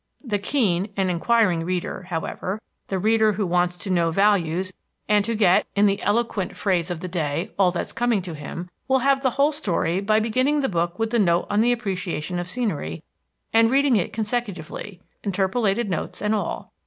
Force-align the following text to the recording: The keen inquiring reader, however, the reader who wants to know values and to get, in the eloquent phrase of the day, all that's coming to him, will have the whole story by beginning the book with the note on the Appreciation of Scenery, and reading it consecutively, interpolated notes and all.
The 0.23 0.39
keen 0.39 0.91
inquiring 0.97 1.63
reader, 1.63 2.07
however, 2.09 2.59
the 2.87 2.97
reader 2.97 3.33
who 3.33 3.45
wants 3.45 3.77
to 3.77 3.91
know 3.91 4.09
values 4.09 4.73
and 5.07 5.23
to 5.25 5.35
get, 5.35 5.67
in 5.75 5.85
the 5.85 6.01
eloquent 6.01 6.57
phrase 6.57 6.89
of 6.89 7.01
the 7.01 7.07
day, 7.07 7.51
all 7.59 7.69
that's 7.69 7.93
coming 7.93 8.23
to 8.23 8.33
him, 8.33 8.71
will 8.87 8.97
have 9.05 9.21
the 9.21 9.29
whole 9.29 9.51
story 9.51 10.01
by 10.01 10.19
beginning 10.19 10.61
the 10.61 10.67
book 10.69 10.97
with 10.97 11.11
the 11.11 11.19
note 11.19 11.45
on 11.51 11.61
the 11.61 11.71
Appreciation 11.71 12.39
of 12.39 12.47
Scenery, 12.49 13.03
and 13.53 13.69
reading 13.69 13.95
it 13.95 14.11
consecutively, 14.11 14.99
interpolated 15.23 15.87
notes 15.87 16.19
and 16.19 16.33
all. 16.33 16.73